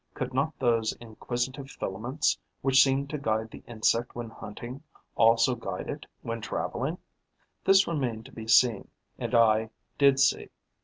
[0.15, 4.81] Could not those inquisitive filaments, which seem to guide the insect when hunting,
[5.13, 6.97] also guide it when travelling?
[7.63, 8.87] This remained to be seen;
[9.19, 9.69] and I
[9.99, 10.49] did see.